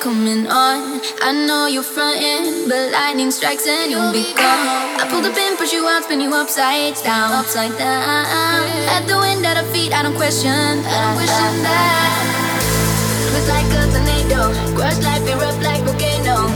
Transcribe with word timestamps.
coming 0.00 0.46
on. 0.46 1.00
I 1.22 1.34
know 1.34 1.66
you're 1.66 1.82
frontin', 1.82 2.68
but 2.68 2.92
lightning 2.92 3.30
strikes 3.30 3.66
and 3.66 3.90
you'll 3.90 4.12
be 4.12 4.30
gone. 4.34 4.94
I 4.94 5.06
pulled 5.10 5.24
the 5.24 5.34
pin, 5.34 5.56
push 5.56 5.72
you 5.72 5.82
out, 5.86 6.04
spin 6.04 6.20
you 6.20 6.30
upside 6.34 6.94
down, 7.02 7.34
upside 7.34 7.74
down. 7.78 8.02
At 8.94 9.06
the 9.10 9.18
wind, 9.18 9.42
at 9.42 9.58
our 9.58 9.66
feet, 9.74 9.90
I 9.92 10.02
don't 10.06 10.14
question, 10.14 10.54
I 10.54 10.98
don't 11.02 11.16
question 11.18 11.52
that. 11.66 12.14
Look 13.34 13.46
like 13.50 13.70
a 13.74 13.82
tornado, 13.90 14.40
crush 14.78 14.98
life, 15.02 15.26
erupt 15.26 15.62
like 15.66 15.82
volcano. 15.82 16.46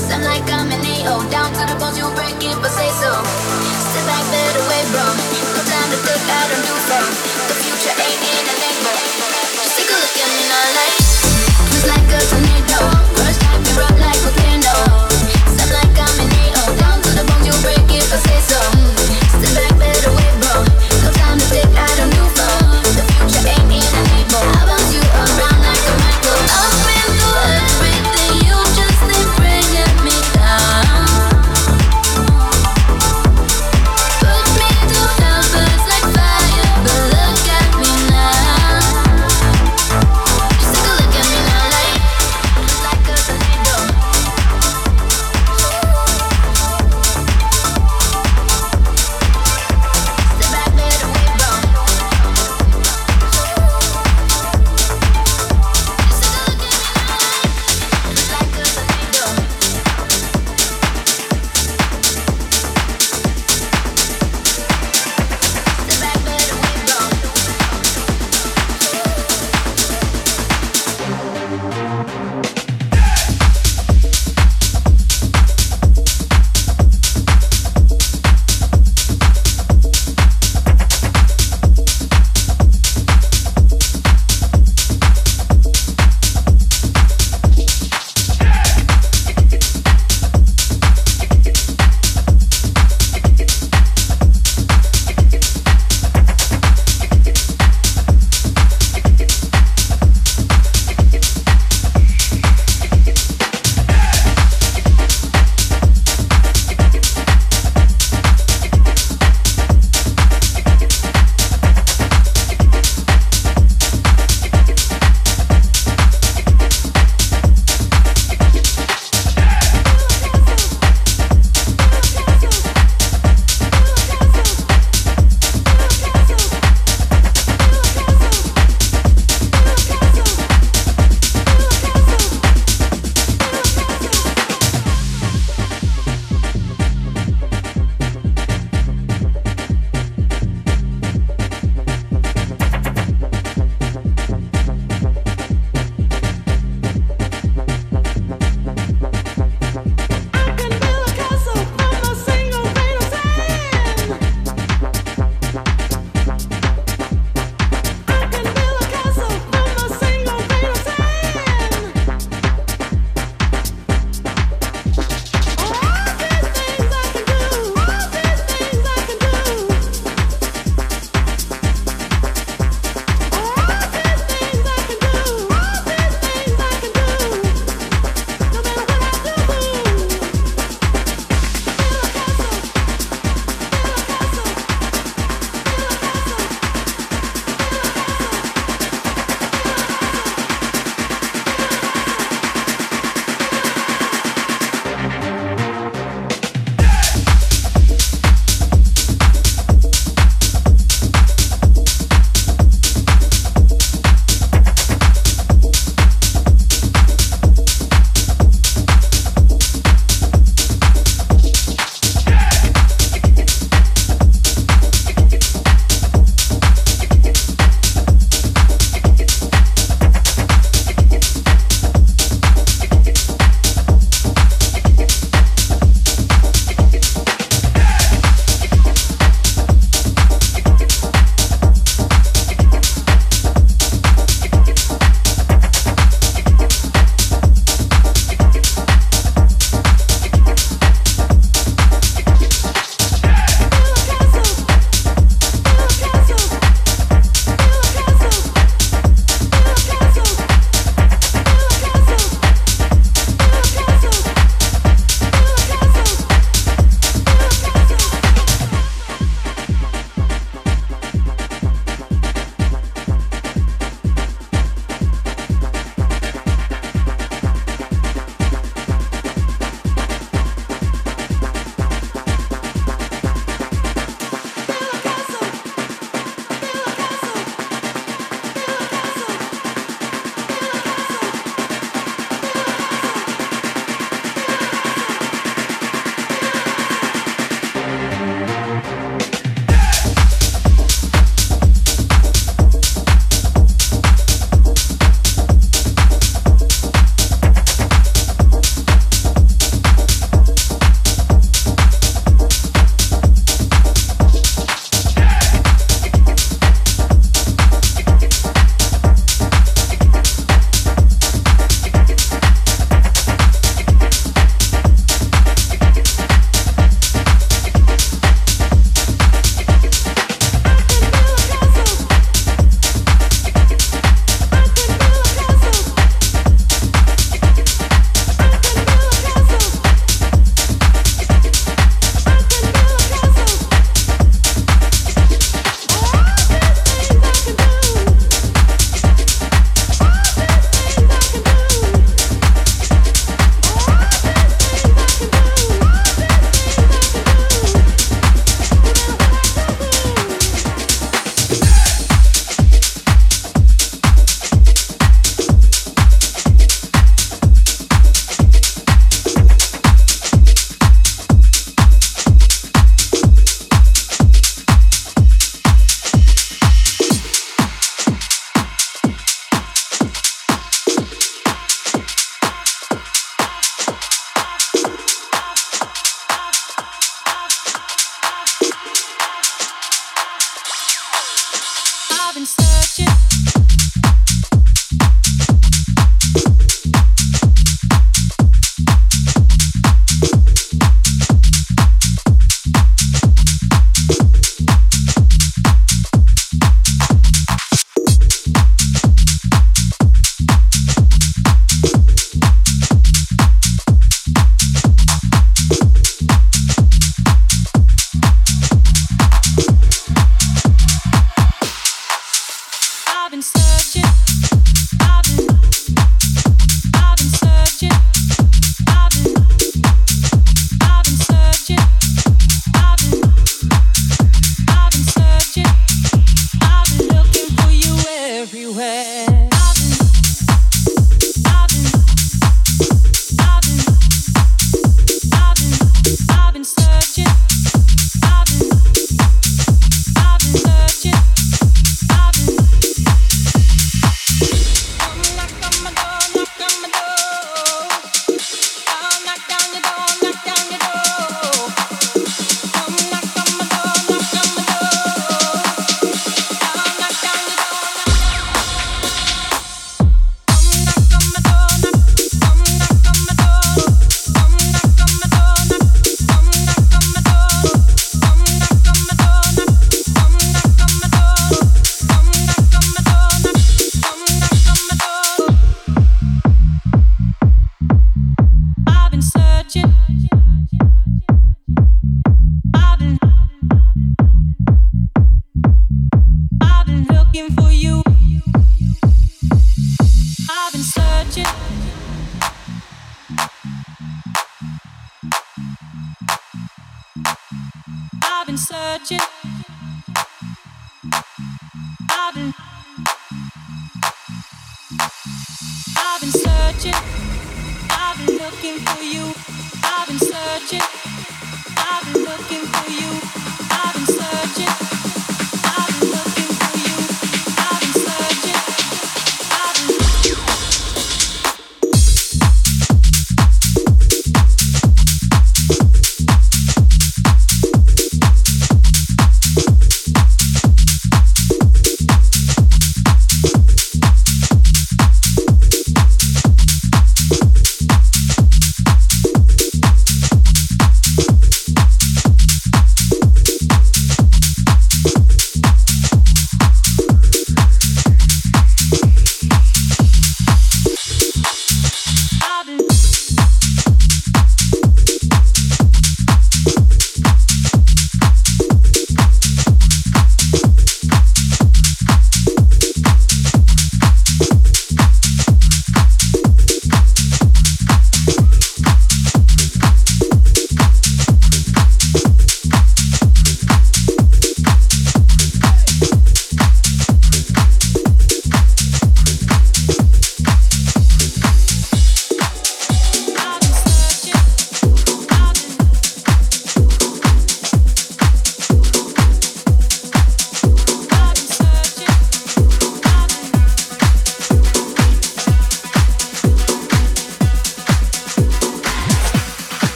Sound 0.00 0.24
like 0.24 0.48
I'm 0.48 0.72
an 0.72 0.80
AO, 0.80 1.28
down 1.28 1.52
to 1.52 1.62
the 1.68 1.76
bones, 1.76 2.00
you'll 2.00 2.14
break 2.16 2.40
it, 2.40 2.56
but 2.64 2.72
say 2.72 2.88
so. 2.96 3.12
Step 3.92 4.04
back, 4.08 4.24
let 4.32 4.56
away, 4.64 4.82
bro. 4.96 5.04
No 5.04 5.60
time 5.60 5.88
to 5.92 5.98
think, 6.08 6.24
I 6.24 6.40
don't 6.48 6.64
do 6.64 6.76
so. 6.88 6.98
The 7.52 7.56
future 7.60 7.96
ain't 8.00 8.22
in 8.32 8.44
a 8.48 8.54
label. 8.64 8.96
Just 9.60 9.76
take 9.76 9.92
a 9.92 9.96
look 10.00 10.16
at 10.16 10.28
me 10.32 10.42
now, 10.48 10.64
like. 10.72 10.96
Just 11.68 11.84
like 11.84 12.08
a 12.16 12.20
tornado. 12.32 12.57